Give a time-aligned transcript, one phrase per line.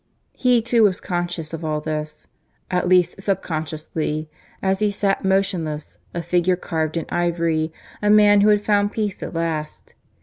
[0.35, 2.25] He too was conscious of all this,
[2.71, 8.49] at least subconsciously, as he sat motionless, a figure carved in ivory, a man who
[8.49, 9.93] had found peace at last.